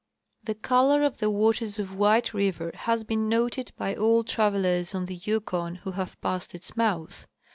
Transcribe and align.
The 0.43 0.55
color 0.55 1.03
of 1.03 1.19
the 1.19 1.29
waters 1.29 1.77
of 1.77 1.93
White 1.95 2.33
river 2.33 2.71
has 2.73 3.03
been 3.03 3.29
noted 3.29 3.71
by 3.77 3.93
all 3.93 4.23
travelers 4.23 4.95
on 4.95 5.05
the 5.05 5.13
Yukon 5.27 5.75
who 5.75 5.91
have 5.91 6.19
passed 6.21 6.55
its 6.55 6.75
mouth. 6.75 7.27